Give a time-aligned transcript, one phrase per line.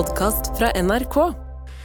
[0.00, 1.16] podkast fra NRK.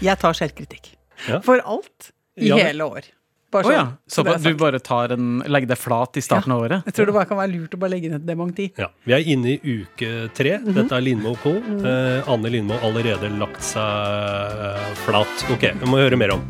[0.06, 0.94] Jeg tar selvkritikk.
[1.27, 1.42] Ja.
[1.44, 3.07] For alt i Ja, hele år.
[3.52, 3.81] Bare Å ja.
[4.07, 6.86] så Så du bare tar en, legger deg flat i starten av året?
[6.88, 8.70] Jeg tror det bare kan være lurt å bare legge ned dementi.
[8.80, 10.58] Ja, Vi er inne i uke tre.
[10.60, 10.74] Mhm.
[10.78, 11.56] Dette er Lindmo Co.
[11.60, 15.46] Eh, Anne Lindmo har allerede lagt seg eh, flat.
[15.52, 16.45] Ok, vi må høre mer om.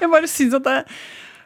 [0.00, 0.78] Jeg bare syns at det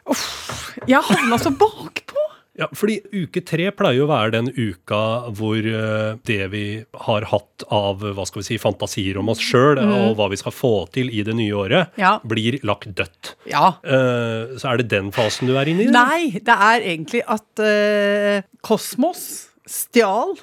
[0.07, 0.71] Uff.
[0.87, 2.24] Jeg havna så bakpå.
[2.55, 4.99] Ja, fordi uke tre pleier jo å være den uka
[5.35, 6.61] hvor eh, det vi
[7.03, 10.55] har hatt av hva skal vi si, fantasier om oss sjøl, og hva vi skal
[10.55, 11.91] få til i det nye året.
[11.99, 12.13] Ja.
[12.23, 13.33] blir lagt dødt.
[13.51, 13.73] Ja.
[13.83, 15.89] Uh, så er det den fasen du er inne i?
[15.89, 16.07] eller?
[16.15, 19.25] Nei, det er egentlig at uh, Kosmos
[19.67, 20.35] stjal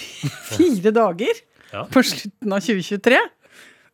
[0.56, 1.38] fire dager
[1.70, 1.84] Ja.
[1.86, 3.18] på slutten av 2023.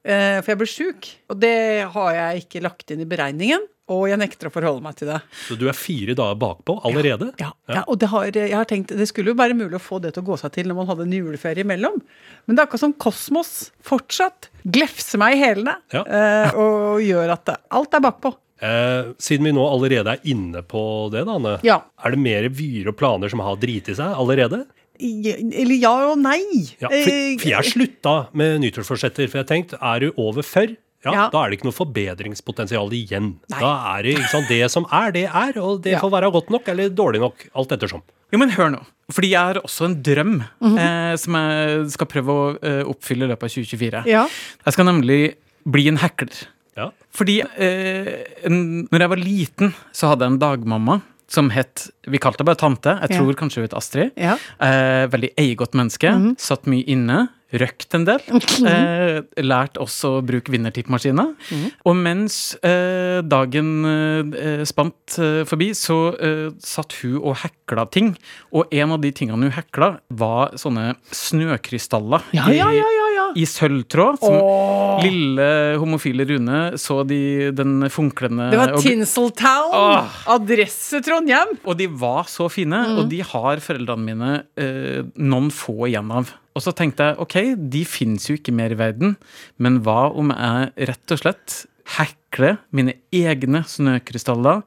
[0.06, 1.56] Uh, for jeg ble sjuk, og det
[1.92, 3.68] har jeg ikke lagt inn i beregningen.
[3.95, 5.20] Og jeg nekter å forholde meg til det.
[5.46, 7.28] Så du er fire dager bakpå allerede?
[7.38, 10.00] Ja, ja, og det, har, jeg har tenkt, det skulle jo være mulig å få
[10.02, 12.00] det til å gå seg til når man hadde en juleferie imellom.
[12.46, 13.52] Men det er akkurat som Kosmos
[13.86, 16.02] fortsatt glefser meg i hælene Ja.
[16.02, 18.32] eh, og gjør at alt er bakpå.
[18.59, 21.54] Eh, siden vi nå allerede er inne på det, da, Anne.
[21.62, 21.79] Ja.
[22.02, 24.64] Er det mer vyer og planer som har driti seg allerede?
[24.98, 26.40] Eller ja og nei.
[26.80, 30.73] Ja, for, Eh, for jeg slutta med nyttårsforsetter, for jeg tenkte er du over før,
[31.07, 31.29] ja, Ja.
[31.30, 33.37] da er det ikke noe forbedringspotensial igjen.
[33.52, 33.60] Nei.
[33.60, 36.01] Da er det ikke sant, det som er, det er, og det Ja.
[36.01, 38.02] får være godt nok eller dårlig nok, alt ettersom.
[38.32, 38.80] Jo, men hør nå.
[39.13, 40.79] Fordi jeg har også en drøm Mhm.
[40.79, 44.04] eh, som jeg skal prøve å eh, oppfylle i løpet av 2024.
[44.07, 44.26] Ja.
[44.66, 46.46] Jeg skal nemlig bli en hekler.
[46.76, 46.90] Ja.
[47.15, 52.18] Fordi eh, en, når jeg var liten, så hadde jeg en dagmamma som het Vi
[52.18, 53.01] kalte henne bare tante.
[53.01, 53.18] Jeg Ja.
[53.18, 54.13] tror kanskje hun het Astrid.
[54.16, 54.37] Ja.
[54.60, 56.10] Eh, veldig eiegodt menneske.
[56.10, 56.37] Mhm.
[56.38, 57.29] Satt mye inne.
[57.62, 58.23] Røkt en del.
[58.66, 61.32] Eh, lært også å bruke vinnertippmaskiner.
[61.52, 61.68] Mhm.
[61.87, 68.15] Og mens eh, dagen eh, spant eh, forbi, så eh, satt hun og hekla ting.
[68.53, 73.06] Og en av de tingene hun hekla, var sånne snøkrystaller ja, ja, ja, ja.
[73.37, 74.19] I sølvtråd.
[74.22, 75.03] Som Åh.
[75.04, 75.48] lille
[75.82, 77.20] homofile Rune så de,
[77.56, 79.76] den funklende Det var Tinseltown.
[79.76, 80.16] Åh.
[80.36, 81.56] Adresse Trondheim.
[81.64, 82.98] og de var så fine, Mm.
[82.98, 86.32] og de har foreldrene mine eh, noen få igjen av.
[86.56, 87.36] Og så tenkte jeg ok,
[87.70, 89.16] de fins jo ikke mer i verden,
[89.58, 91.66] men hva om jeg rett og slett
[91.97, 94.62] hekler mine egne snøkrystaller,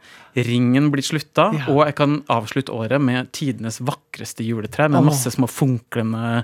[0.48, 1.66] ringen blir slutta, Ja.
[1.74, 6.44] og jeg kan avslutte året med tidenes vakreste juletre med masse små funklende,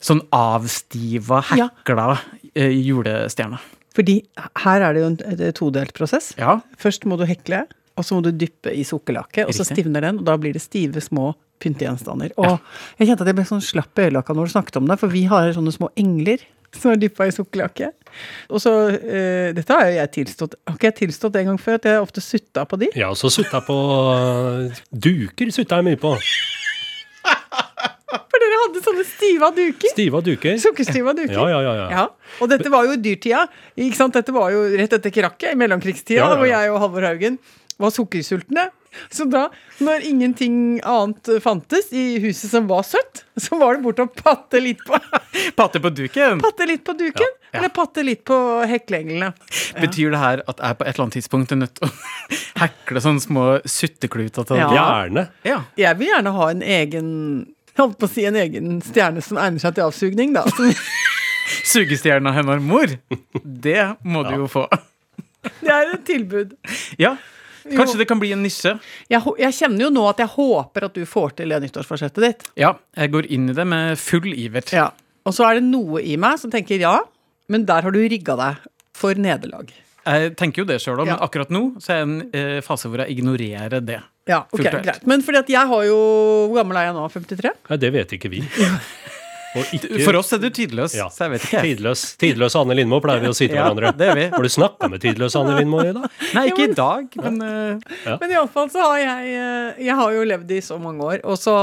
[0.00, 2.18] sånn avstiva, hekla
[2.54, 2.68] ja.
[2.68, 3.60] julestjerner.
[3.96, 4.20] Fordi
[4.62, 6.34] her er det jo en todelt prosess.
[6.38, 6.60] Ja.
[6.78, 7.64] Først må du hekle,
[7.98, 10.62] og så må du dyppe i sukkerlake, og så stivner den, og da blir det
[10.62, 12.32] stive, små pyntegjenstander.
[12.40, 12.60] Og
[12.98, 15.12] jeg kjente at jeg ble sånn slapp i øyelokka når du snakket om det, for
[15.12, 16.44] vi har sånne små engler
[16.76, 17.90] som er dyppa i sukkerlake.
[18.50, 20.56] Og så uh, Dette har jo jeg tilstått.
[20.68, 22.90] Har ikke jeg tilstått en gang før at jeg ofte sutta på de?
[22.98, 23.76] Ja, så også sutta på
[24.14, 26.14] øh, duker, sutta jeg mye på.
[28.10, 29.92] For dere hadde sånne stiva duker.
[29.92, 30.58] Stiva duker.
[30.62, 31.36] Sukkerstiva duker.
[31.36, 31.74] Ja, ja, ja.
[31.78, 31.86] ja.
[31.94, 33.44] Ja, og dette var jo dyrtida.
[33.78, 34.16] Ikke sant?
[34.18, 36.38] Dette var jo rett etter krakket, i mellomkrigstida, ja, ja.
[36.40, 37.38] hvor jeg og Halvor Haugen
[37.80, 38.66] var sukkersultne.
[39.10, 39.44] Så da,
[39.78, 44.58] når ingenting annet fantes i huset som var søtt, så var det bort å patte
[44.62, 44.98] litt på,
[45.56, 46.40] Patte på duken!
[46.42, 47.58] patte litt på duken, Ja, ja.
[47.60, 48.36] eller patte litt på
[48.66, 49.30] heklenglene.
[49.80, 51.92] Betyr det her at jeg på et eller annet tidspunkt er nødt til å
[52.64, 54.68] hekle sånne små suttekluter til Ja.
[54.74, 55.28] Gjerne.
[55.46, 55.62] ja.
[55.78, 57.08] Jeg vil gjerne ha en egen
[57.78, 60.42] holdt på å si en egen stjerne som egner seg til avsugning, da.
[61.70, 62.90] Sugestjerna hennes mor.
[63.44, 64.66] Det må du jo få.
[65.62, 66.52] det er et tilbud.
[67.00, 67.14] Ja.
[67.68, 68.72] Kanskje det kan bli en nisje.
[69.12, 72.46] Jeg, jeg kjenner jo nå at jeg håper at du får til det nyttårsforsettet ditt.
[72.60, 74.64] Ja, jeg går inn i det med full iver.
[74.74, 74.88] Ja.
[75.28, 76.96] Og så er det noe i meg som tenker ja,
[77.52, 78.66] men der har du rigga deg
[78.96, 79.70] for nederlag.
[80.00, 81.16] Jeg tenker jo det sjøl òg, Ja.
[81.18, 84.00] men akkurat nå så er jeg i en eh, fase hvor jeg ignorerer det.
[84.30, 85.04] Ja, ok, greit.
[85.08, 85.96] Men fordi at jeg har jo
[86.50, 87.06] Hvor gammel er jeg nå?
[87.10, 87.50] 53?
[87.70, 88.42] Nei, det vet ikke vi.
[89.74, 91.08] Ikke For oss er du tidløs, ja.
[91.10, 91.62] så jeg vet ikke.
[91.66, 93.90] Tidløs, tidløs Anne Lindmo pleier vi å si til Ja, hverandre.
[93.98, 94.26] det er vi.
[94.34, 96.06] Har du snakka med tidløs Anne Lindmo i dag?
[96.36, 97.40] Nei, ikke i dag, men
[98.06, 98.14] ja.
[98.22, 101.38] Men iallfall så har jeg eh, Jeg har jo levd i så mange år, og
[101.40, 101.54] så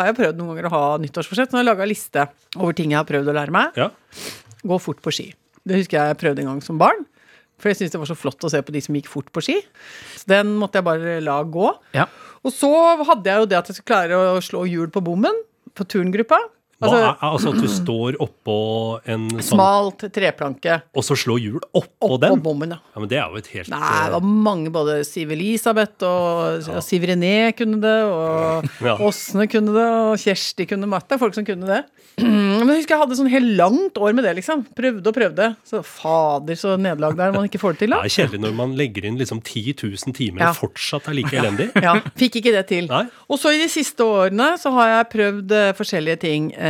[0.00, 1.52] har jeg prøvd noen ganger å ha nyttårsforsett.
[1.52, 2.26] Så har jeg laga liste
[2.58, 3.78] over ting jeg har prøvd å lære meg.
[3.78, 3.90] Ja.
[4.66, 5.28] Gå fort på ski.
[5.66, 7.06] Det husker jeg jeg prøvde en gang som barn.
[7.62, 9.40] For jeg syntes det var så flott å se på de som gikk fort på
[9.46, 9.54] ski.
[10.18, 11.70] Så den måtte jeg bare la gå.
[11.96, 12.08] ja.
[12.46, 12.68] Og så
[13.02, 15.34] hadde jeg jo det at jeg skulle klare å slå hjul på bommen
[15.74, 16.36] på turngruppa.
[16.76, 18.54] Altså, er, altså at du står oppå
[19.08, 22.42] en sånn smalt treplanke Og så slår hjul oppå opp den?
[22.44, 22.78] bommen, ja.
[22.92, 26.66] Ja, men det er jo et helt Nei, det var mange, både Siv Elisabeth og
[26.76, 28.98] og Siv René kunne det, og Ja.
[29.00, 31.08] Åsne kunne det, og Kjersti kunne matte.
[31.08, 31.78] Det er folk som kunne det.
[32.20, 34.62] Men jeg husker jeg hadde sånn helt langt år med det, liksom.
[34.76, 35.48] Prøvde og prøvde.
[35.68, 38.04] Så fader, så nederlag der man ikke får det til, Det da.
[38.08, 40.50] er kjedelig når man legger inn liksom 10 000 timer Ja.
[40.52, 41.68] og fortsatt er like elendig.
[41.84, 42.88] Ja, Fikk ikke det til.
[42.92, 43.04] Nei.
[43.32, 46.50] Og så i de siste årene så har jeg prøvd eh, forskjellige ting.
[46.56, 46.64] Eh,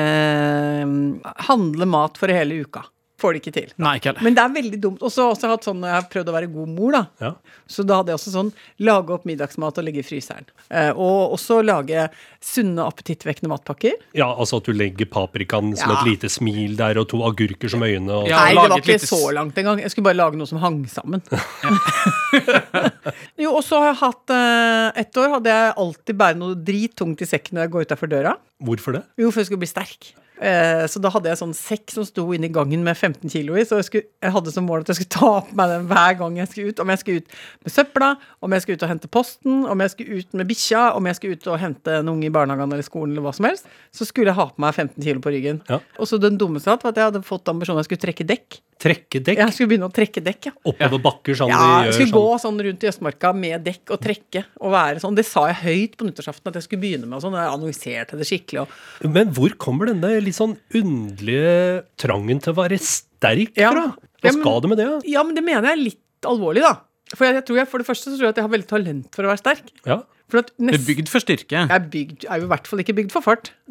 [1.48, 2.84] handle mat for hele uka.
[3.16, 3.70] får det ikke til.
[3.80, 4.24] Nei, ikke heller.
[4.26, 5.00] Men det er veldig dumt.
[5.00, 7.00] Og så har jeg hatt sånn, jeg har prøvd å være god mor, da.
[7.24, 7.30] Ja.
[7.72, 8.50] Så da hadde jeg også sånn
[8.84, 10.44] lage opp middagsmat og legge i fryseren.
[10.68, 12.10] Eh, og også lage
[12.44, 13.96] sunne, appetittvekkende matpakker.
[14.12, 15.96] ja, altså at du legger paprikaen som Ja.
[16.02, 18.10] et lite smil der, og to agurker som øyne.
[18.12, 18.28] Og...
[18.28, 18.36] Ja.
[18.44, 19.80] Nei, det var ikke lite så langt engang.
[19.80, 21.24] Jeg skulle bare lage noe som hang sammen.
[23.44, 27.24] jo, og så har jeg hatt eh, Et år hadde jeg alltid bære noe drittungt
[27.24, 28.36] i sekken når jeg går utafor døra.
[28.66, 29.04] Hvorfor det?
[29.20, 30.14] Jo, for jeg skulle bli sterk.
[30.36, 33.56] Eh, så da hadde jeg sånn sekk som sto inni i gangen med 15 kilo
[33.56, 33.64] i.
[33.64, 36.18] Så jeg, skulle, jeg hadde som mål at jeg skulle ta på meg den hver
[36.20, 36.82] gang jeg skulle ut.
[36.84, 38.10] Om jeg skulle ut med søpla,
[38.44, 41.18] om jeg skulle ut og hente posten, om jeg skulle ut med bikkja, om jeg
[41.20, 44.08] skulle ut og hente en unge i barnehagen eller skolen eller hva som helst, så
[44.08, 45.62] skulle jeg ha på meg 15 kilo på ryggen.
[45.70, 45.80] Ja.
[45.96, 48.60] Og så den dummeste alt var at jeg hadde fått ambisjonen jeg skulle trekke dekk.
[48.78, 50.52] Trekke dekk Jeg skulle begynne å trekke dekk, ja.
[50.68, 52.26] oppover bakker, sånn Ja, de jeg gjør skulle sånn.
[52.26, 55.16] gå sånn rundt i Østmarka med dekk og trekke og være sånn.
[55.16, 57.38] Det sa jeg høyt på nyttårsaften at jeg skulle begynne med og sånn.
[57.40, 58.66] Jeg annonserte det skikkelig.
[58.68, 63.70] Og Men hvor kommer denne litt sånn underlige trangen til å være sterk Ja.
[63.72, 63.86] fra?
[63.96, 64.86] Ja, Hva men- skal du med det?
[64.86, 65.00] da?
[65.06, 66.80] Ja, men det mener jeg er litt alvorlig, da.
[67.14, 68.66] For jeg, jeg tror jeg, for det første så tror jeg at jeg har veldig
[68.68, 69.62] talent for å være sterk.
[69.86, 70.02] Ja.
[70.28, 71.54] For at Du er bygd for styrke.
[71.54, 73.52] jeg er, bygd, jeg er jo i hvert fall ikke bygd for fart.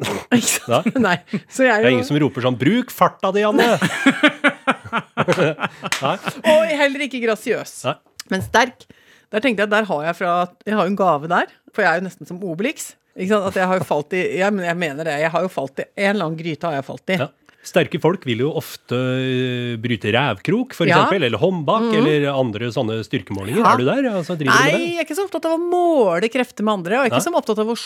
[0.96, 1.20] Nei.
[1.52, 3.76] Så jeg Det er ingen som roper sånn 'bruk farta di, Anne'!
[6.52, 7.74] og heller ikke grasiøs.
[7.88, 7.96] Nei.
[8.32, 8.86] Men sterk.
[9.34, 10.34] Der tenkte jeg, der har jeg fra
[10.66, 12.92] Jeg har jo en gave der, for jeg er jo nesten som Obelix.
[13.16, 13.48] Ikke sant?
[13.48, 15.16] At jeg har jo falt i ja, men jeg mener det.
[15.22, 17.18] Jeg har jo falt i En annen gryte har jeg falt i.
[17.22, 17.30] Ja.
[17.66, 20.94] Sterke folk vil jo ofte øh, bryte rævkrok, for Ja.
[20.94, 23.58] eller eksempel, eller håndbak, eller andre sånne styrkemålinger.
[23.64, 23.72] Ja.
[23.72, 24.08] Er du der?
[24.12, 27.00] Altså, Nei, du jeg er ikke så opptatt av å måle krefter med andre.
[27.00, 27.26] Og jeg er ikke Nei.
[27.26, 27.76] så opptatt av å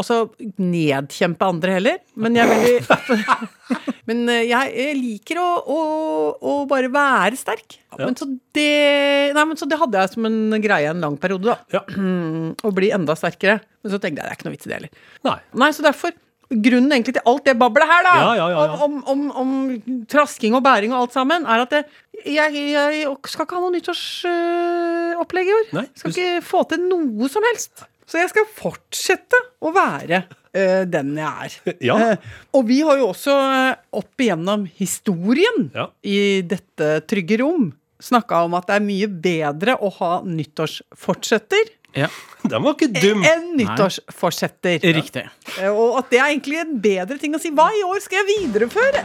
[0.00, 0.18] altså,
[0.62, 2.00] nedkjempe andre heller.
[2.16, 3.50] Men jeg veldig
[4.08, 5.80] Men eh, jeg liker å, å,
[6.38, 7.80] å bare være sterk.
[7.96, 8.04] Ja.
[8.04, 8.66] Men så det
[9.36, 11.56] Nei, men så det hadde jeg som en greie en lang periode, da.
[11.74, 11.82] Ja.
[12.66, 13.58] Å bli enda sterkere.
[13.82, 15.02] Men så tenkte jeg det er ikke noe vits i det heller.
[15.26, 15.38] Nei.
[15.64, 16.14] Nei, så derfor
[16.50, 18.76] Grunnen egentlig til alt det bablet her, da, Ja, ja, ja.
[18.86, 19.54] Om, om, om
[20.06, 21.80] trasking og bæring og alt sammen, er at det,
[22.22, 25.66] jeg, jeg skal ikke ha noe nyttårsopplegg i år.
[25.80, 27.82] Nei, skal du- ikke få til noe som helst.
[28.06, 30.20] Så jeg skal fortsette å være
[30.54, 31.56] eh, den jeg er.
[31.82, 31.96] Ja.
[31.98, 35.66] Uh, og vi har jo også eh, opp igjennom historien
[36.06, 42.08] i dette trygge rom snakka om at det er mye bedre å ha nyttårsfortsetter Ja,
[42.50, 43.24] Den var ikke dum!
[43.26, 44.78] En nyttårsforsetter.
[44.94, 45.24] Riktig.
[45.58, 47.50] Eh, Og at det er egentlig en bedre ting å si.
[47.50, 49.02] Hva i år skal jeg videreføre?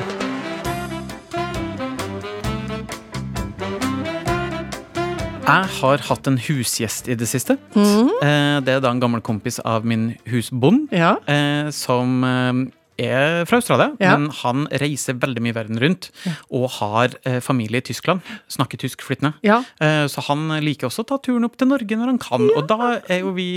[5.52, 7.58] Jeg har hatt en husgjest i det siste.
[7.76, 11.16] Eh, Det er da en gammel kompis av min husbond, Ja.
[11.28, 12.24] eh, som
[13.02, 14.16] er fra Australia, Ja.
[14.18, 16.10] men han reiser veldig mye verden rundt
[16.52, 18.22] og har eh, familie i Tyskland.
[18.52, 19.34] Snakker tysk flytende.
[19.44, 19.64] Ja.
[19.80, 22.50] Eh, Så han liker også å ta turen opp til Norge når han kan.
[22.56, 23.50] Og da er jo vi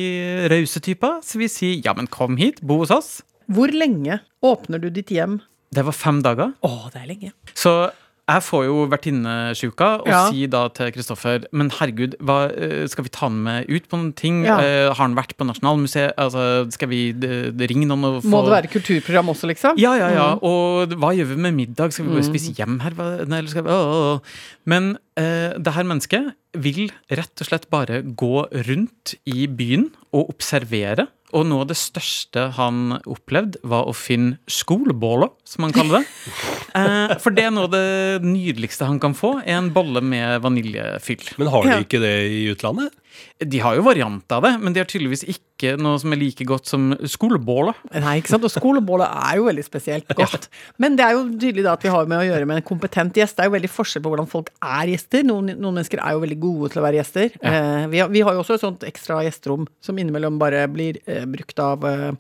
[0.51, 3.23] rause typer, så vi sier ja, men kom hit, bo hos oss.
[3.51, 5.41] Hvor lenge åpner du ditt hjem?
[5.75, 6.53] Det var fem dager.
[6.63, 7.33] Å, det er lenge.
[7.55, 7.91] Så
[8.25, 10.21] jeg får jo vertinnesjuka og Ja.
[10.31, 13.99] sier da til Kristoffer Men herregud, hva, eh, skal vi ta han med ut på
[13.99, 14.45] noen ting?
[14.47, 14.59] Ja.
[14.61, 16.15] Eh, har han vært på Nasjonalmuseet?
[16.17, 19.77] Altså, skal vi ringe noen og få Må det være kulturprogram også, liksom?
[19.77, 20.29] Ja, ja, ja.
[20.41, 21.93] Og hva gjør vi med middag?
[21.93, 22.93] Skal vi bare spise hjem her?
[23.27, 24.21] Nei, eller skal vi...
[24.67, 30.31] Men eh, det her mennesket vil rett og slett bare gå rundt i byen og
[30.31, 31.09] observere.
[31.35, 36.07] Og noe av det største han opplevde, var å finne skoleboller, som han kaller det.
[36.75, 40.41] Eh, for det er noe av det nydeligste han kan få, er en bolle med
[40.43, 41.21] vaniljefyll.
[41.39, 42.91] Men har de ikke det i utlandet?
[43.39, 46.45] De har jo varianter av det, men de har tydeligvis ikke noe som er like
[46.47, 47.79] godt som skolebålet.
[48.03, 48.47] Nei, ikke sant?
[48.47, 50.49] Og skolebålet er jo veldig spesielt godt.
[50.83, 53.17] Men det er jo tydelig da at vi har med å gjøre med en kompetent
[53.19, 53.37] gjest.
[53.37, 55.25] Det er jo veldig forskjell på hvordan folk er gjester.
[55.27, 57.39] Noen, noen mennesker er jo veldig gode til å være gjester.
[57.39, 61.01] Eh, vi, har, vi har jo også et sånt ekstra gjesterom som innimellom bare blir
[61.07, 62.13] eh, brukt av eh,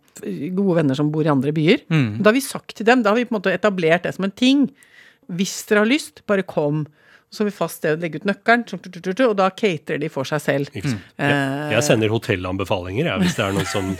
[0.54, 1.86] gode venner som bor i andre byer.
[2.20, 4.26] Da har vi sagt til dem, da har vi på en måte etablert det som
[4.26, 4.68] en ting.
[5.32, 6.84] Hvis dere har lyst, bare kom.
[7.34, 8.62] Så har vi fast sted å legge ut nøkkelen,
[9.26, 10.70] og da caterer de for seg selv.
[10.74, 10.84] Mm.
[10.86, 11.06] sant?
[11.18, 13.90] Eh, Jeg, jeg sender hotellanbefalinger, jeg, hvis det er noen som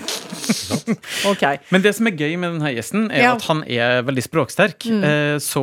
[1.31, 1.43] Ok.
[1.73, 3.33] Men det som er gøy med denne gjesten, er Ja.
[3.35, 3.37] Mm.
[3.37, 4.87] at han er veldig språksterk.
[4.91, 5.41] Mm.
[5.43, 5.63] Så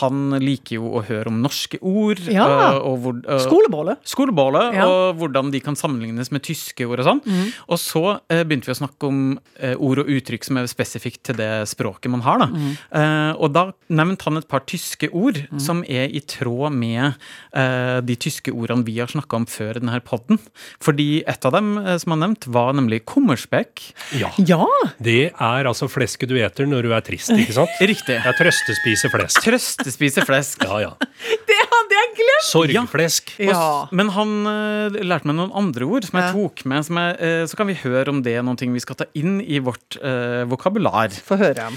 [0.00, 2.20] han liker jo å høre om norske ord.
[2.30, 2.46] Ja.
[2.74, 3.98] eh, Og hvor, uh, skolebålet.
[4.08, 4.86] skolebålet Ja.
[4.86, 7.22] og hvordan de kan sammenlignes med tyske ord og sånn.
[7.24, 7.52] Mm.
[7.68, 9.20] Og så uh, begynte vi å snakke om
[9.62, 12.38] uh, ord og uttrykk som er spesifikt til det språket man har.
[12.44, 12.46] Da.
[12.52, 12.70] Mm.
[12.94, 13.62] Eh, og da
[13.94, 17.14] nevnte han et par tyske ord som er i tråd med
[17.54, 20.38] eh, de tyske ordene vi har snakka om før i denne podden.
[20.84, 23.82] Fordi et av dem eh, som han nevnte, var nemlig kummerspekk.
[24.18, 24.30] Ja.
[24.46, 24.66] Ja!
[25.02, 27.74] Det er altså flesket du eter når du er trist, ikke sant?
[27.92, 28.16] Riktig.
[28.16, 29.42] Jeg trøstespise flesk.
[29.44, 30.64] Trøstespise flesk.
[30.66, 30.92] Ja, ja.
[31.50, 32.48] Det hadde jeg glemt!
[32.48, 33.34] Sorgflesk.
[33.42, 33.58] Ja.
[33.58, 36.86] Og Men han uh, lærte meg noen andre ord som jeg tok med.
[36.88, 39.08] Som jeg, uh, så kan vi høre om det er noen ting vi skal ta
[39.18, 41.14] inn i vårt uh, vokabular.
[41.26, 41.70] Få høre.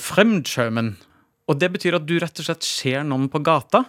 [0.00, 0.94] Fremdschømen.
[1.50, 3.86] Og det betyr at du rett og slett ser noen på gata,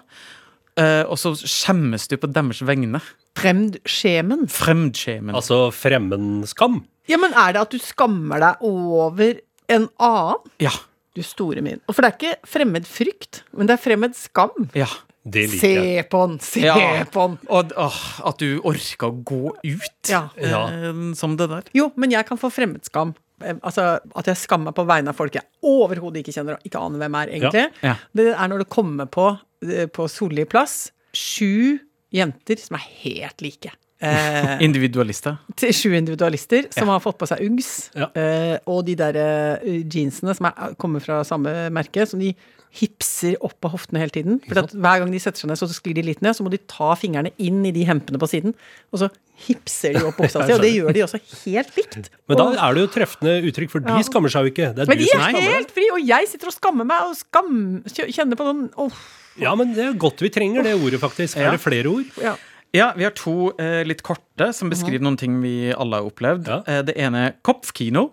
[0.79, 3.01] Uh, og så skjemmes du på deres vegne.
[3.39, 4.45] Fremdskjemen.
[4.51, 5.35] Fremdskjemen.
[5.35, 6.81] Altså fremmedskam.
[7.11, 9.37] Ja, men er det at du skammer deg over
[9.71, 10.51] en annen?
[10.63, 10.71] Ja.
[11.15, 11.81] Du store min.
[11.91, 14.69] For det er ikke fremmed frykt, men det er fremmed skam.
[14.77, 14.87] Ja.
[15.21, 16.05] Det liker Se jeg.
[16.09, 16.75] på den, se Ja.
[17.13, 17.35] på den.
[17.53, 20.29] Og åh, at du orker å gå ut Ja.
[20.39, 20.61] Ja.
[20.71, 21.67] eh, som det der.
[21.77, 23.11] Jo, men jeg kan få fremmedskam.
[23.43, 26.63] Eh, Altså At jeg skammer meg på vegne av folk jeg overhodet ikke kjenner og
[26.65, 27.67] ikke aner hvem er, egentlig.
[27.83, 27.95] Ja.
[28.15, 29.27] Det er når det kommer på,
[29.67, 31.77] eh, på Solli plass, sju
[32.11, 33.71] jenter som er helt like.
[34.01, 35.35] Eh, Individualister.
[35.55, 36.93] til sju individualister som Ja.
[36.97, 37.89] har fått på seg Uggs.
[37.95, 38.07] Ja.
[38.17, 42.33] eh, og de der eh, jeansene som er, kommer fra samme merke, som de
[42.71, 44.37] hipser opp av hoftene hele tiden.
[44.47, 46.33] For at hver gang de setter seg ned, så sklir de litt ned.
[46.37, 48.53] Så må de ta fingrene inn i de hempene på siden,
[48.93, 49.09] og så
[49.45, 50.53] hipser de opp buksa si.
[50.55, 52.09] Og det gjør de også helt likt.
[52.31, 54.05] Men da er det jo treffende uttrykk, for de Ja.
[54.07, 54.69] skammer seg jo ikke.
[54.77, 57.83] Det er men de er helt fri, og jeg sitter og skammer meg og skam,
[57.91, 59.03] kjenner på sånn oh.
[59.39, 61.37] Ja, men det er godt vi trenger det ordet, faktisk.
[61.43, 62.07] Er det flere ord?
[62.23, 62.37] ja.
[62.73, 66.47] Ja, vi har to eh, litt korte som beskriver noen ting vi alle har opplevd.
[66.47, 66.61] Ja.
[66.67, 68.05] Eh, det ene er kopfkino,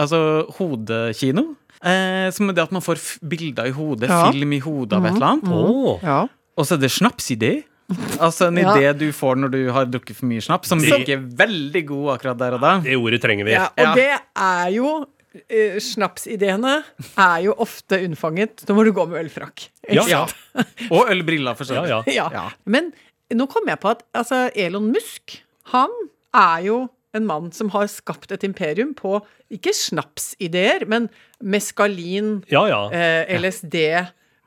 [0.00, 1.50] altså hodekino.
[1.84, 4.30] Eh, som er det at man får f bilder i hodet, Ja.
[4.32, 5.44] film i hodet av et eller annet.
[5.52, 6.20] Å, ja.
[6.58, 7.52] Og så er det snapsidé.
[8.20, 8.74] Altså en Ja.
[8.76, 12.38] idé du får når du har drukket for mye snaps, som virker veldig god akkurat
[12.38, 12.80] der og da.
[12.80, 13.52] det ordet trenger vi.
[13.52, 13.68] ja.
[13.76, 13.94] Og Ja.
[13.94, 15.06] det er jo
[15.52, 16.82] Uh, Snapsideene
[17.20, 19.68] er jo ofte unnfanget når du går med ølfrakk.
[19.92, 20.26] Ja, Ja.
[20.90, 22.14] Og ølbriller, for så Ja, vidt.
[22.16, 22.28] ja.
[22.32, 22.50] Ja.
[22.66, 22.92] Men
[23.36, 25.40] nå kom jeg på at altså, Elon Musk,
[25.74, 25.92] han
[26.36, 26.78] er jo
[27.16, 29.18] en mann som har skapt et imperium på
[29.52, 31.08] ikke snapsideer, men
[31.40, 32.80] meskalin, Ja, ja.
[32.92, 33.76] eh, LSD,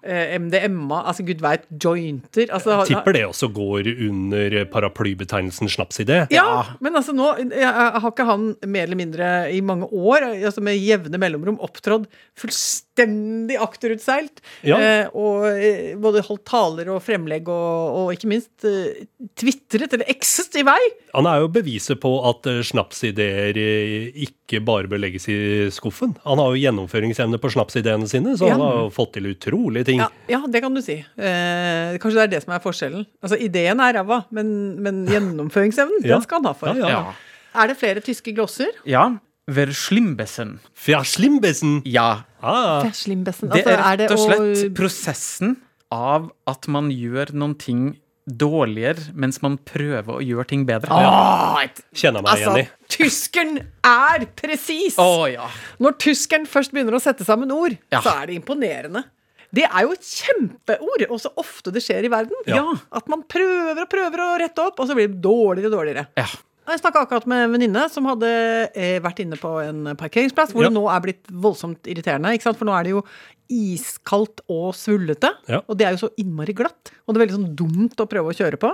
[0.03, 2.51] eh, MDMA, altså gud veit, jointer.
[2.53, 6.23] Altså, Tipper det også går under paraplybetegnelsen snapsidé.
[6.33, 10.29] Ja, men altså nå jeg, jeg, har ikke han mer eller mindre i mange år,
[10.45, 14.41] altså med jevne mellomrom, opptrådt fullstendig akterutseilt.
[14.67, 14.77] Ja.
[14.77, 19.05] Eh, og eh, både holdt taler og fremlegg og, og ikke minst eh,
[19.39, 20.79] tvitret, eller ekset i vei.
[21.15, 25.37] Han er jo beviset på at eh, snapsideer eh, ikke bare bør legges i
[25.73, 26.13] skuffen.
[26.27, 28.57] Han har jo gjennomføringsevne på snapsideene sine, så Ja.
[28.57, 30.03] han har jo fått til utrolige ting.
[30.03, 30.99] Ja, ja det kan du si.
[30.99, 33.05] Eh, kanskje det er det som er forskjellen.
[33.23, 36.17] Altså, Ideen er ræva, men, men gjennomføringsevnen, Ja.
[36.17, 36.75] den skal han ha for.
[36.75, 37.03] Ja, ja.
[37.11, 37.59] Ja.
[37.61, 38.71] Er det flere tyske glosser?
[38.87, 39.09] ja.
[39.49, 40.59] Verschlimbessen.
[40.85, 42.23] Verslimbesen Ja.
[42.41, 42.81] Ah.
[42.83, 45.57] Det Altså, er rett og slett å- prosessen
[45.91, 47.97] av at man gjør noen ting
[48.29, 50.87] dårligere mens man prøver å gjøre ting bedre.
[50.91, 52.69] Ah, et- kjenner meg Altså, igjen i.
[52.87, 54.95] tyskeren er presis!
[54.97, 55.49] Oh, ja.
[55.79, 57.99] Når tyskeren først begynner å sette sammen ord, Ja.
[58.01, 59.03] så er det imponerende.
[59.53, 62.31] Det er jo et kjempeord, og så ofte det skjer i verden.
[62.47, 62.73] Ja.
[62.93, 66.07] At man prøver og prøver å rette opp, og så blir det dårligere og dårligere.
[66.15, 66.25] ja.
[66.69, 68.27] Jeg snakka akkurat med en venninne som hadde
[68.77, 70.69] eh, vært inne på en parkeringsplass, hvor Ja.
[70.69, 72.31] det nå er blitt voldsomt irriterende.
[72.37, 72.57] Ikke sant?
[72.59, 73.01] For nå er det jo
[73.51, 75.59] iskaldt og svullete, Ja.
[75.67, 76.91] og det er jo så innmari glatt.
[77.07, 78.69] Og det er veldig sånn dumt å prøve å kjøre på.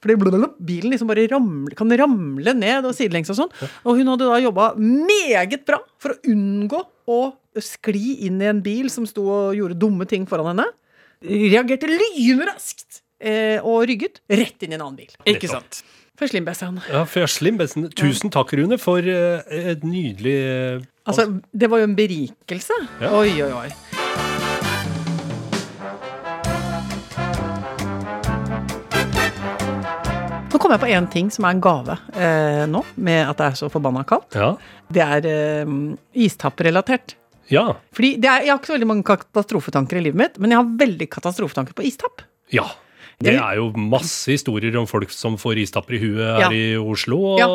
[0.00, 3.52] Fordi blablabla, bilen liksom bare ramle, kan ramle ned og sidelengs og sånn.
[3.84, 7.20] Og hun hadde da jobba meget bra for å unngå å
[7.60, 10.68] skli inn i en bil som sto og gjorde dumme ting foran henne.
[11.22, 15.12] Reagerte lynraskt eh, og rygget rett inn i en annen bil.
[15.26, 15.82] Ikke sant.
[16.18, 16.80] For slimbesen.
[16.92, 17.86] Ja, for slimbesen.
[17.96, 19.40] Tusen takk, Rune, for eh,
[19.72, 21.24] et nydelig eh, Altså,
[21.56, 22.76] det var jo en berikelse.
[23.00, 23.10] Ja.
[23.18, 24.82] Oi, oi, oi.
[30.52, 33.46] Nå kom jeg på én ting som er en gave eh, nå, med at det
[33.48, 34.36] er så forbanna kaldt.
[34.36, 34.50] Ja.
[34.92, 35.72] Det er eh,
[36.26, 37.16] istapprelatert.
[37.52, 37.64] Ja.
[37.96, 40.60] Fordi det er, Jeg har ikke så veldig mange katastrofetanker i livet mitt, men jeg
[40.60, 42.24] har veldig katastrofetanker på istapp.
[42.54, 42.68] ja.
[43.22, 46.50] Det er jo masse historier om folk som får istapper i huet her Ja.
[46.50, 47.46] i Oslo, og Ja.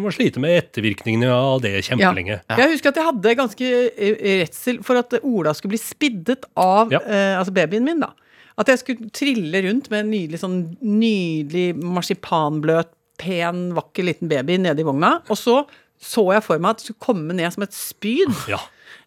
[0.00, 2.40] må slite med ettervirkningene av det kjempelenge.
[2.48, 6.90] Jeg husker at jeg hadde ganske eh, redsel for at Ola skulle bli spiddet av
[6.92, 6.98] Ja.
[7.04, 8.00] eh, altså babyen min.
[8.00, 8.10] da.
[8.56, 12.86] At jeg skulle trille rundt med en nydelig, sånn, nydelig marsipanbløt,
[13.18, 15.20] pen, vakker liten baby nede i vogna.
[15.30, 15.64] Og så
[16.04, 18.58] så jeg for meg at det skulle komme ned som et spyd Ja.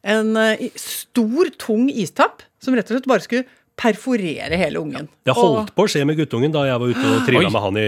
[0.04, 3.46] en uh, stor, tung istapp som rett og slett bare skulle
[3.78, 5.08] perforere hele ungen.
[5.26, 7.78] Det holdt på å skje med guttungen da jeg var ute og trilla med han
[7.78, 7.88] i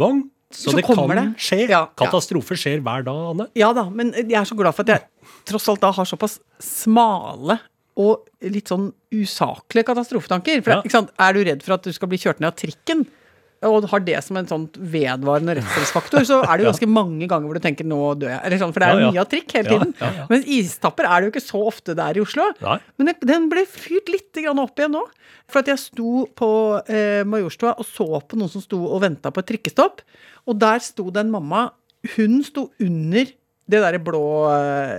[0.00, 0.22] vogn.
[0.52, 1.22] Så, Så det kan det.
[1.40, 1.62] skje.
[1.64, 1.86] Ja, ja.
[1.96, 3.46] Katastrofer skjer hver dag, Anne.
[3.56, 6.34] Ja da, men jeg er så glad for at jeg tross alt da har såpass
[6.60, 7.56] smale
[7.96, 10.62] og litt sånn usaklige katastrofetanker.
[10.64, 10.82] For Ja.
[10.84, 11.10] ikke sant?
[11.18, 13.06] Er du redd for at du skal bli kjørt ned av trikken,
[13.68, 17.46] og har det som en sånn vedvarende redselsfaktor, så er det jo ganske mange ganger
[17.48, 18.40] hvor du tenker 'nå dør jeg'.
[18.46, 19.10] Eller sånn, for det er Ja, ja.
[19.12, 19.94] mye av trikk hele tiden.
[20.00, 20.26] ja.
[20.30, 22.48] Mens istapper er det jo ikke så ofte der i Oslo.
[22.60, 22.78] Nei.
[22.98, 25.04] Men den ble fyrt litt grann opp igjen nå.
[25.48, 26.48] For at jeg sto på
[26.88, 30.00] eh, Majorstua og så på noen som sto og venta på et trikkestopp.
[30.48, 31.70] Og der sto det en mamma.
[32.16, 33.24] Hun sto under
[33.72, 34.22] det derre blå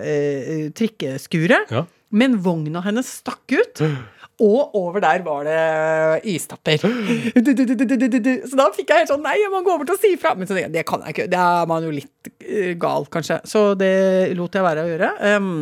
[0.03, 1.71] eh, trikkeskuret.
[1.73, 1.85] Ja.
[2.13, 3.81] Men vogna hennes stakk ut.
[4.43, 5.59] Og over der var det
[6.33, 6.83] istapper.
[8.49, 10.33] Så da fikk jeg helt sånn Nei, jeg må gå over til å si ifra.
[10.37, 11.29] Men så, det kan jeg ikke.
[11.31, 13.39] Det er man jo litt eh, gal, kanskje.
[13.47, 13.93] Så det
[14.37, 15.11] lot jeg være å gjøre.
[15.37, 15.53] Um,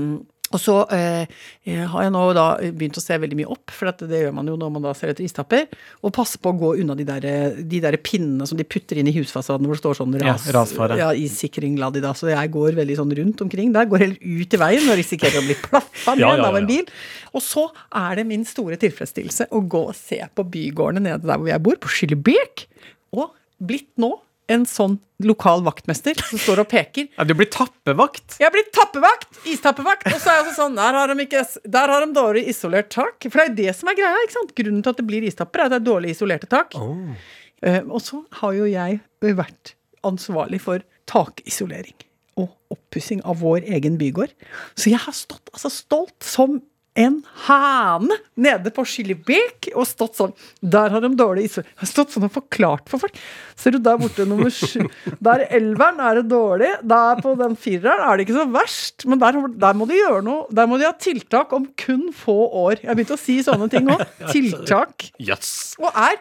[0.52, 1.30] og så eh,
[1.66, 4.58] har jeg nå da begynt å se veldig mye opp, for det gjør man jo
[4.60, 5.68] når man da ser etter istapper.
[6.06, 7.28] Og passe på å gå unna de der,
[7.58, 10.56] de der pinnene som de putter inn i husfasaden hvor det står sånn ras, Ja,
[10.60, 10.98] rasfare.
[11.00, 12.14] Ja, issikring la de da.
[12.18, 13.90] Så jeg går veldig sånn rundt omkring der.
[13.92, 16.70] Går helt ut i veien og risikerer å bli plaffa ned Ja, ja, av en
[16.70, 16.90] bil.
[17.36, 21.40] Og så er det min store tilfredsstillelse å gå og se på bygårdene nede der
[21.40, 22.68] hvor jeg bor, på Skillebekk.
[23.16, 23.32] Og
[23.62, 24.16] blitt nå
[24.52, 27.10] en sånn lokal vaktmester som står og peker.
[27.18, 28.38] Ja, du blir tappevakt.
[28.42, 29.42] Jeg blir tappevakt!
[29.50, 30.08] Istappevakt!
[30.10, 31.44] Og så er jeg også sånn, der har de, ikke,
[31.78, 33.18] der har de dårlig isolert tak.
[33.28, 34.24] For det er jo det som er greia.
[34.26, 34.56] ikke sant?
[34.58, 36.78] Grunnen til at det blir istapper, er at det er dårlig isolerte tak.
[37.62, 39.76] Eh, og så har jo jeg vært
[40.08, 41.98] ansvarlig for takisolering
[42.42, 44.34] og oppussing av vår egen bygård.
[44.80, 46.62] Så jeg har stått altså stolt som
[47.00, 51.46] en hane nede på Skillebekk og stått sånn Der har de dårlig.
[51.54, 53.16] Jeg har stått sånn og forklart for folk.
[53.56, 54.84] Ser du der borte nummer sju
[55.24, 56.74] Der elveren er det dårlig.
[56.84, 59.08] Der på den fireren er det ikke så verst.
[59.08, 60.44] Men der, der må de gjøre noe.
[60.52, 62.84] Der må de ha tiltak om kun få år.
[62.84, 64.04] Jeg begynte å si sånne ting òg.
[64.34, 65.08] Tiltak.
[65.22, 65.78] Yes.
[65.80, 66.20] Og er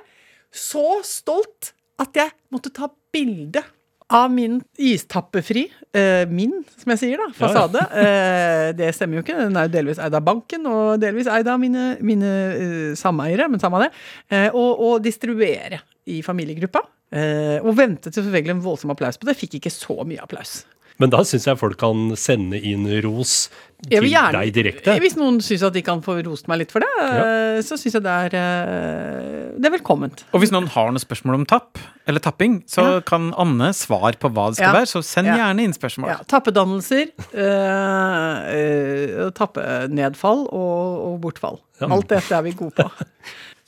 [0.55, 3.63] så stolt at jeg måtte ta bilde
[4.11, 7.83] av min istappefri, eh, min, som jeg sier, da, fasade.
[7.95, 9.39] Eh, det stemmer jo ikke.
[9.39, 13.47] Den er jo delvis eid av banken, og delvis eid av mine, mine uh, sameiere,
[13.51, 13.93] men samme det.
[14.33, 15.79] Eh, og, og distribuere
[16.11, 16.83] i familiegruppa.
[17.11, 19.39] Eh, og ventet selvfølgelig en voldsom applaus på det.
[19.39, 20.61] Fikk ikke så mye applaus.
[21.01, 23.49] Men da syns jeg folk kan sende inn ros
[23.89, 24.95] til gjerne, deg direkte.
[25.01, 27.23] Hvis noen syns at de kan få rost meg litt for det, ja.
[27.65, 30.25] så syns jeg det er, eh, det er velkomment.
[30.37, 31.81] Og hvis noen har noen spørsmål om tapp,
[32.11, 33.01] eller tapping, så Ja.
[33.01, 34.81] kan Anne svare på hva det skal Ja.
[34.81, 34.91] være.
[34.93, 35.37] Så send Ja.
[35.39, 36.09] gjerne inn spørsmål.
[36.13, 41.61] Ja, tappedannelser, øh, eh, tappenedfall og, og bortfall.
[41.81, 42.91] Alt dette er vi gode på.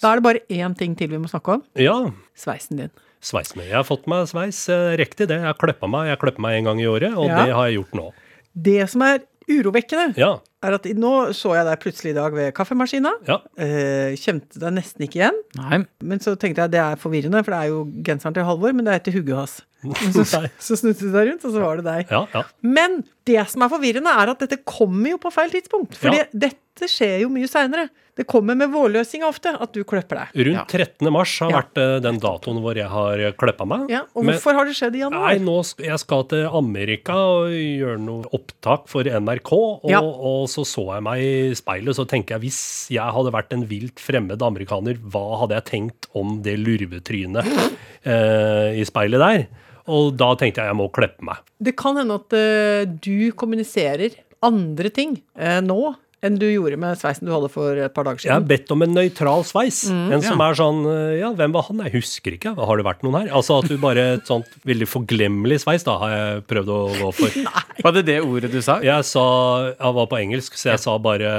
[0.02, 1.60] Da er det bare én ting til vi må snakke om.
[1.78, 2.10] Ja.
[2.34, 2.90] Sveisen din.
[3.22, 3.68] Sveis med.
[3.70, 4.68] Jeg har fått meg sveis.
[4.68, 5.40] eh, Riktig det.
[5.40, 6.08] Jeg klippa meg.
[6.10, 7.44] Jeg klipper meg en gang i året, og Ja.
[7.46, 8.12] det har jeg gjort nå.
[8.54, 10.40] Det som er urovekkende, Ja.
[10.62, 13.12] er at nå så jeg deg plutselig i dag ved kaffemaskina.
[13.26, 13.38] Ja.
[13.56, 15.38] Eh, kjente deg nesten ikke igjen.
[15.56, 15.86] Nei.
[16.02, 18.84] Men så tenkte jeg det er forvirrende, for det er jo genseren til Halvor, men
[18.84, 19.62] det er til hugget hans.
[19.82, 20.48] Men Så, Nei.
[20.62, 22.10] så snudde du deg rundt, og så var det deg.
[22.14, 22.42] Ja, ja.
[22.62, 25.96] Men det som er forvirrende, er at dette kommer jo på feil tidspunkt.
[25.98, 26.24] For Ja.
[26.32, 27.88] dette skjer jo mye seinere.
[28.14, 30.46] Det kommer med vårløsninga ofte, at du klipper deg.
[30.46, 31.08] Rundt 13.
[31.10, 31.62] mars har Ja.
[31.62, 33.88] vært eh, den datoen hvor jeg har klippa meg.
[33.90, 35.38] Ja, og Men- hvorfor har det skjedd i Nei, januar?
[35.40, 40.00] nå skal, jeg skal til Amerika og gjøre noe opptak for NRK, og, Ja.
[40.00, 43.64] og så så jeg meg i speilet, så tenker jeg hvis jeg hadde vært en
[43.66, 47.46] vilt fremmed amerikaner, hva hadde jeg tenkt om det lurvetrynet
[48.04, 49.46] eh, i speilet der?
[49.90, 51.42] Og da tenkte jeg jeg må kleppe meg.
[51.62, 56.98] Det kan hende at uh, du kommuniserer andre ting uh, nå enn du gjorde med
[57.00, 58.30] sveisen du hadde for et par dager siden.
[58.30, 59.80] Jeg har bedt om en nøytral sveis.
[59.90, 60.04] Mm.
[60.14, 61.82] en som er sånn eh, Ja, hvem var han?
[61.88, 62.52] Jeg husker ikke.
[62.54, 63.32] Har det vært noen her?
[63.34, 67.10] Altså at du bare et sånt veldig forglemmelig sveis, da har jeg prøvd å gå
[67.18, 67.40] for.
[67.82, 68.78] Var det det ordet du sa?
[68.84, 69.24] Jeg sa
[69.72, 71.32] Jeg var på engelsk, så jeg sa bare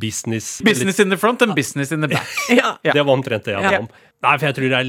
[0.00, 0.58] business.
[0.66, 2.28] Business in the front and business in the back.
[2.52, 2.76] Ja.
[2.90, 2.94] Ja.
[2.96, 3.80] Det var omtrent det jeg ba Ja.
[3.84, 3.88] om.
[4.24, 4.88] Nei, for jeg tror det er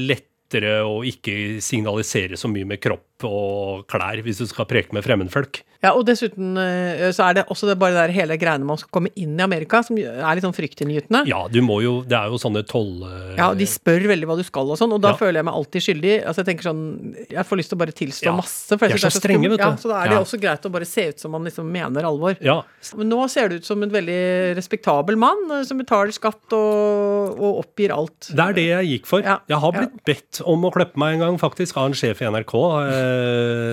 [0.52, 5.04] lettere å ikke signalisere så mye med kropp og klær hvis du skal preke med
[5.04, 5.62] fremmedfolk.
[5.82, 8.90] ja, og dessuten eh, så er det også det bare der hele greiene med å
[8.94, 11.24] komme inn i Amerika, som er litt sånn fryktinngytende.
[11.26, 13.02] Ja, du må jo Det er jo sånne toll...
[13.08, 15.16] eh, Ja, de spør veldig hva du skal og sånn, og da Ja.
[15.18, 16.14] føler jeg meg alltid skyldig.
[16.26, 16.82] Altså Jeg tenker sånn
[17.30, 18.36] Jeg får lyst til å bare tilstå Ja.
[18.38, 18.68] masse.
[18.78, 19.64] For jeg De er så, så strenge, vet du.
[19.66, 20.22] Ja, så da er det Ja.
[20.22, 22.36] også greit å bare se ut som man liksom mener alvor.
[22.40, 22.62] Ja.
[22.96, 27.38] Men nå ser du ut som en veldig respektabel mann eh, som betaler skatt og,
[27.38, 28.30] og oppgir alt.
[28.32, 29.22] Det er det jeg gikk for.
[29.26, 32.22] Ja, Jeg har blitt bedt om å klippe meg en gang, faktisk, av en sjef
[32.22, 32.54] i NRK.
[32.86, 33.11] Eh,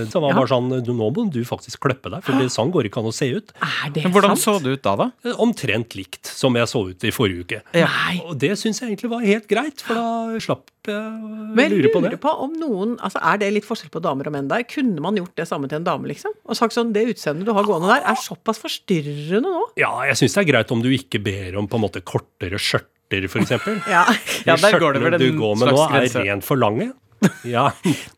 [0.10, 0.36] som var Ja.
[0.40, 3.06] bare sånn "Du, Nå må du faktisk klippe deg, for det, sånn går ikke an
[3.10, 3.52] å se ut.
[3.62, 4.60] Er det Men hvordan sant?
[4.60, 5.12] så det ut da, da?
[5.26, 7.62] Eh, Omtrent likt som jeg så ut i forrige uke.
[7.74, 8.22] Nei.
[8.26, 11.90] Og det syns jeg egentlig var helt greit, for da slapp jeg å Men lure
[11.94, 12.22] på lurer det.
[12.22, 14.64] på om noen altså Er det litt forskjell på damer og menn der?
[14.64, 16.32] Kunne man gjort det samme til en dame, liksom?
[16.48, 19.64] Og sagt sånn Det utseendet du har gående der, er såpass forstyrrende nå.
[19.78, 22.58] Ja, jeg syns det er greit om du ikke ber om på en måte kortere
[22.58, 23.50] skjørter, f.eks.
[23.90, 24.06] Ja.
[24.46, 26.94] Ja, der går det vel du går med nå, er rent for lange.
[27.56, 27.66] Ja.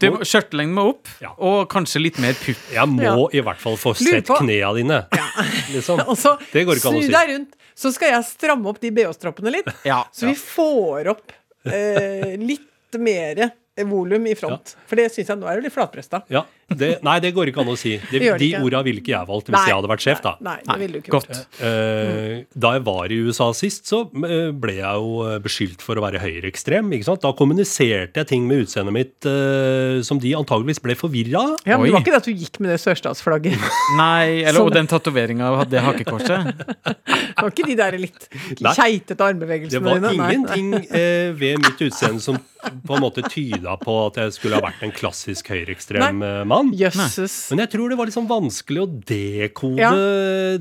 [0.02, 1.32] Du, Skjørtelengden må opp, Ja.
[1.38, 2.62] og kanskje litt mer pupp.
[2.74, 3.16] Jeg må Ja.
[3.40, 5.00] i hvert fall få sett knærne dine.
[5.12, 5.26] dine.
[5.76, 6.04] Liksom.
[6.24, 7.14] Så Det går ikke an å snu si.
[7.16, 9.72] deg rundt, så skal jeg stramme opp de BH-stroppene litt.
[9.88, 10.04] Ja.
[10.14, 11.32] Så vi får opp
[11.66, 13.50] eh, litt mer
[13.88, 14.76] volum i front.
[14.86, 16.20] For det syns jeg nå er jo litt flatbrøsta.
[16.30, 16.44] Ja,
[16.78, 17.96] det, nei, det går ikke an å si.
[17.98, 19.64] Det, Det det de orda ville ikke jeg valgt hvis Nei.
[19.70, 20.34] jeg hadde vært sjef, da.
[20.46, 21.32] Nei, det ville du ikke Godt.
[21.36, 21.62] gjort.
[21.68, 26.00] Eh, Da jeg var i USA sist, så eh, ble jeg jo eh, beskyldt for
[26.00, 26.92] å være høyreekstrem.
[26.98, 27.18] ikke?
[27.22, 31.56] Da kommuniserte jeg ting med utseendet mitt uh, som de antageligvis ble forvirra av.
[31.68, 31.90] Ja, men Oi.
[31.90, 33.58] det var ikke det at du gikk med det sørstatsflagget.
[34.02, 34.70] Nei, eller Sånn.
[34.72, 36.52] og den tatoveringa av det hakekorset.
[36.62, 36.96] Det
[37.42, 38.30] var ikke de der litt
[38.62, 38.74] Nei.
[38.78, 40.14] keitete Det armbevegelsene var dine.
[40.14, 40.32] Nei, nei.
[40.38, 44.62] ingenting uh, ved mitt utseende som på en måte tyda på at jeg skulle ha
[44.68, 46.78] vært en klassisk høyreekstrem eh, mann.
[46.80, 47.36] Jøsses.
[47.52, 49.91] Men jeg tror det var liksom vanskelig å dekode Ja.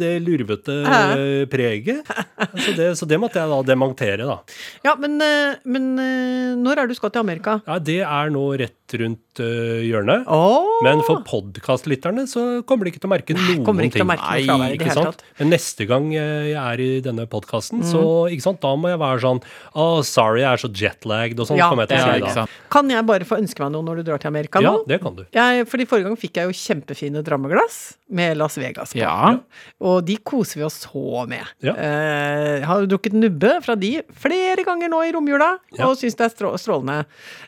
[0.00, 2.04] det lurvete eh, preget.
[2.60, 4.38] Så det, så det måtte jeg da dementere, da.
[4.86, 7.60] Ja, men, eh, men eh, når er du skal til Amerika?
[7.66, 10.24] Ja, Det er nå rett rundt eh, hjørnet.
[10.26, 10.80] Oh.
[10.82, 14.08] Men for podkastlytterne så kommer de ikke til å merke noen kommer ikke til ting.
[14.08, 15.22] å merke noe Nei, ikke sant?
[15.38, 18.32] Men neste gang jeg er i denne podkasten, så Mm.
[18.34, 19.40] ikke sant, da må jeg være sånn
[19.78, 22.46] oh, sorry, jeg er så jetlagd, og sånn Ja, kommer jeg til å si da.
[22.72, 24.72] Kan jeg bare få ønske meg noe når du drar til Amerika nå?
[24.80, 25.22] Ja, det kan du.
[25.34, 27.78] Jeg, fordi Forrige gang fikk jeg jo kjempefine drammeglass
[28.14, 29.00] med Las Vegas på.
[29.02, 29.34] Ja.
[29.82, 31.42] Og de koser vi oss så med.
[31.66, 31.74] Ja.
[31.74, 35.88] Eh, jeg har drukket nubbe fra de flere ganger nå i romjula, Ja.
[35.88, 37.04] og syns det er strå strålende.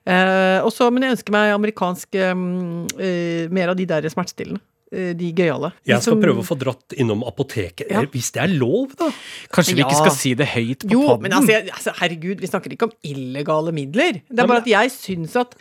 [0.06, 2.34] Eh, også, men jeg ønsker meg amerikansk eh,
[2.98, 4.60] eh, mer av de der smertestillende.
[4.92, 5.70] Eh, de gøyale.
[5.88, 8.02] Jeg skal som- prøve å få dratt innom apoteket, Ja.
[8.04, 9.06] hvis det er lov, da.
[9.50, 11.22] Kanskje vi ikke skal si det høyt på Jo, podden?
[11.22, 14.20] men altså, altså, herregud, vi snakker ikke om illegale midler.
[14.28, 15.54] Det er bare at jeg syns at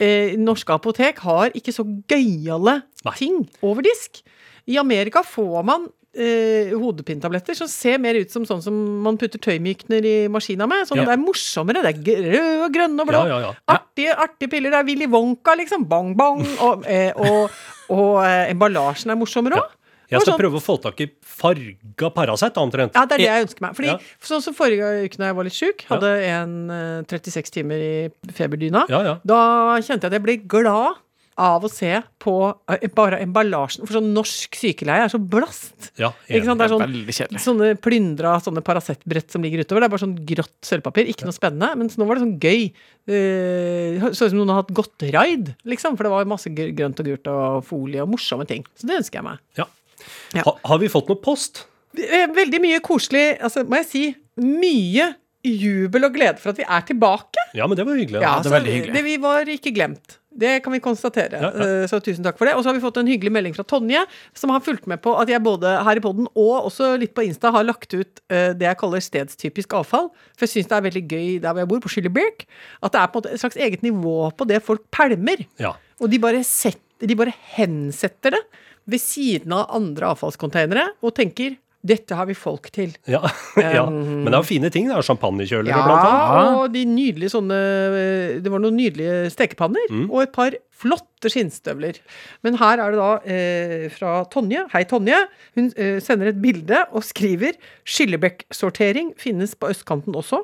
[0.00, 2.82] eh, norske apotek har ikke så gøyale
[3.18, 4.22] ting over disk.
[4.68, 5.86] I Amerika får man
[6.18, 10.84] eh, hodepinetabletter som ser mer ut som sånn som man putter tøymykner i maskina med.
[10.88, 11.06] Sånn, Ja.
[11.08, 11.82] Det er morsommere.
[11.86, 13.22] Det er rød og grønne og blå.
[13.24, 13.54] Ja, ja, ja.
[13.78, 14.70] Artige, artige piller.
[14.74, 15.88] Det er Willy Wonka, liksom.
[15.88, 16.44] Bang, bang.
[16.60, 17.50] Og, eh, og,
[17.88, 19.74] og eh, emballasjen er morsommere òg.
[20.10, 22.94] Jeg skal sånn- prøve å få tak i farga Paracet, omtrent.
[22.94, 23.74] Ja, det er det jeg ønsker meg.
[23.76, 23.98] Fordi, Ja.
[24.24, 28.08] Sånn som forrige uke når jeg var litt sjuk, hadde en eh, 36 timer i
[28.32, 28.86] feberdyna.
[28.88, 29.18] Ja, ja.
[29.24, 30.96] Da kjente jeg at jeg ble glad
[31.38, 32.32] av å se på
[32.68, 33.86] eh, bare emballasjen.
[33.86, 35.92] For sånn norsk sykeleie er så blast.
[35.96, 36.58] ja Ikke sant?
[36.58, 39.84] Det er sånn, sånne plyndra sånne Paracet-brett som ligger utover.
[39.84, 41.06] Det er bare sånn grått sølvpapir.
[41.06, 41.70] Ikke noe spennende.
[41.78, 42.72] Mens nå var det sånn gøy.
[43.08, 45.94] Uh, så ut som noen har hatt godteraid, liksom.
[45.96, 48.66] For det var masse grønt og gult og folie og morsomme ting.
[48.74, 49.38] Så det ønsker jeg meg.
[49.56, 49.68] ja.
[50.36, 50.44] Ja.
[50.46, 51.64] Ha, har vi fått noe post?
[51.98, 54.04] Eh, Veldig mye koselig, altså må jeg si,
[54.38, 55.12] mye
[55.48, 57.44] jubel og glede for at vi er tilbake.
[57.56, 58.20] Ja, men det var hyggelig.
[58.22, 58.94] Ja, det var veldig hyggelig.
[58.98, 60.16] Det vi var ikke glemt.
[60.38, 61.38] Det kan vi konstatere.
[61.40, 61.68] Ja, ja.
[61.82, 62.52] Eh, Så tusen takk for det.
[62.54, 64.04] Og så har vi fått en hyggelig melding fra Tonje,
[64.38, 67.24] som har fulgt med på at jeg både her i podden og også litt på
[67.26, 70.10] Insta har lagt ut eh, det jeg kaller stedstypisk avfall.
[70.36, 72.46] For jeg syns det er veldig gøy der hvor jeg bor, på Skillebjerg,
[72.82, 75.42] at det er på en måte et slags eget nivå på det folk pælmer.
[75.62, 75.72] Ja.
[75.98, 78.44] Og de bare, setter, de bare hensetter det
[78.88, 81.56] ved siden av andre avfallskonteinere og tenker
[81.88, 82.90] dette har vi folk til.
[83.06, 83.20] Ja.
[83.56, 83.84] ja.
[83.88, 84.88] Men det er jo fine ting.
[84.90, 86.56] Det er champagnekjølere, Ja, blant annet.
[86.58, 87.58] og de nydelige sånne
[88.42, 90.08] Det var noen nydelige stekepanner Mm.
[90.10, 92.00] og et par flotte skinnstøvler.
[92.42, 94.64] Men her er det da eh, fra Tonje.
[94.74, 95.20] Hei, Tonje.
[95.54, 97.54] Hun eh, sender et bilde og skriver
[97.86, 100.42] 'Skillebekksortering finnes på østkanten også'.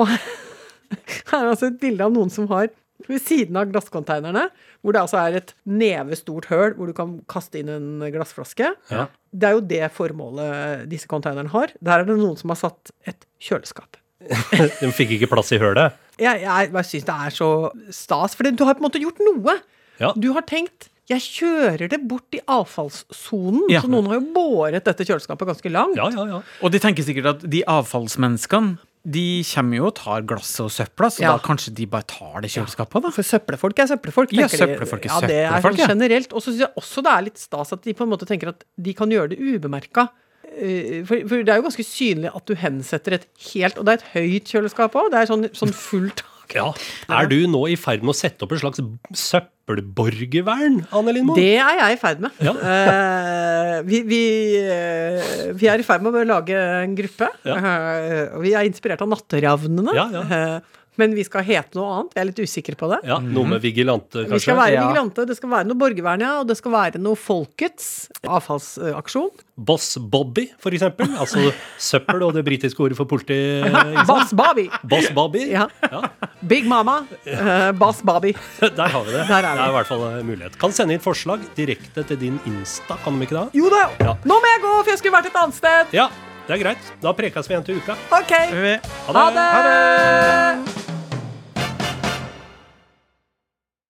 [0.00, 0.08] Og
[1.30, 2.68] her er altså et bilde av noen som har
[3.08, 4.48] ved siden av glasscontainerne,
[4.82, 8.72] hvor det altså er et nevestort høl hvor du kan kaste inn en glassflaske.
[8.90, 9.08] Ja.
[9.30, 11.74] Det er jo det formålet disse konteinerne har.
[11.80, 14.00] Der er det noen som har satt et kjøleskap.
[14.82, 15.96] De fikk ikke plass i hølet.
[16.20, 17.50] Jeg, jeg, jeg syns det er så
[17.94, 19.60] stas, for du har på en måte gjort noe.
[20.00, 20.12] Ja.
[20.16, 23.64] Du har tenkt jeg kjører det bort i avfallssonen.
[23.72, 23.80] Ja.
[23.82, 25.98] Så noen har jo båret dette kjøleskapet ganske langt.
[25.98, 26.38] Ja, ja, ja.
[26.62, 31.08] Og de tenker sikkert at de avfallsmenneskene de kommer jo og tar glasset og søpla,
[31.08, 31.32] så Ja.
[31.32, 33.10] da kanskje de bare tar det kjøleskapet, da.
[33.10, 34.32] For søppelfolk er søppelfolk.
[34.36, 36.32] Ja, søppelfolk er ja, det er søppelfolk, sånn generelt.
[36.34, 38.48] Og så syns jeg også det er litt stas at de på en måte tenker
[38.52, 40.08] at de kan gjøre det ubemerka.
[40.50, 43.92] Eh, For, for det er jo ganske synlig at du hensetter et helt Og det
[43.92, 45.10] er et høyt kjøleskap òg.
[45.12, 46.22] Det er sånn, sånn fullt
[46.56, 46.66] ja.
[47.12, 48.82] Er du nå i ferd med å sette opp et slags
[49.22, 51.36] søppelborgervern, Anne Lindmo?
[51.38, 52.42] Det er jeg i ferd med.
[52.42, 52.54] Ja.
[52.54, 54.22] Eh, vi, vi,
[54.60, 57.30] eh, vi er i ferd med å lage en gruppe.
[57.46, 57.56] Ja.
[57.56, 59.96] Eh, vi er inspirert av Natteravnene.
[59.96, 60.60] Ja, ja.
[61.00, 62.14] Men vi skal hete noe annet.
[62.18, 62.98] Jeg er litt usikker på det.
[63.08, 64.34] Ja, Noe med vigilante, kanskje?
[64.36, 64.86] Vi skal være Ja.
[64.88, 67.86] vigilante, det skal være noe borgervern, ja, og det skal være noe folkets
[68.28, 69.30] avfallsaksjon.
[69.60, 71.10] Boss Bobby, for eksempel.
[71.20, 73.36] Altså søppel og det britiske ordet for politi.
[74.10, 74.66] Boss Bobby!
[74.88, 75.42] Boss Bobby.
[75.52, 75.66] Ja.
[75.84, 76.02] Ja,
[76.46, 77.00] Big Mama.
[77.26, 78.32] Uh, Boss Bobby.
[78.60, 79.26] Der har vi det.
[79.28, 80.58] Der er det er i hvert fall en mulighet.
[80.60, 83.46] Kan sende inn forslag direkte til din Insta, kan de ikke det?
[83.60, 83.84] Jo da!
[84.00, 84.16] Ja.
[84.24, 85.96] Nå må jeg gå, for jeg skulle vært et annet sted.
[85.96, 86.08] Ja,
[86.48, 86.92] det er greit.
[87.04, 87.98] Da prekes vi igjen til uka.
[88.20, 88.32] OK.
[88.56, 88.78] Vi-
[89.10, 89.50] Ha det!
[89.50, 90.89] Ha det!